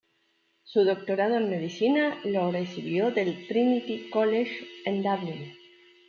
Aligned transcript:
Su 0.63 0.83
doctorado 0.83 1.35
en 1.37 1.51
medicina 1.51 2.19
lo 2.23 2.51
recibió 2.51 3.11
del 3.11 3.45
Trinity 3.47 4.09
College 4.09 4.51
en 4.85 5.03
Dublín. 5.03 5.53